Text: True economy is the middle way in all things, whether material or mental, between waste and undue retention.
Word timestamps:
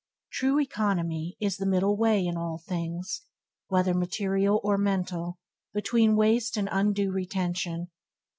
True 0.31 0.59
economy 0.59 1.37
is 1.39 1.57
the 1.57 1.67
middle 1.67 1.95
way 1.95 2.25
in 2.25 2.35
all 2.35 2.57
things, 2.57 3.21
whether 3.67 3.93
material 3.93 4.59
or 4.63 4.75
mental, 4.75 5.37
between 5.75 6.15
waste 6.15 6.57
and 6.57 6.67
undue 6.71 7.11
retention. 7.11 7.91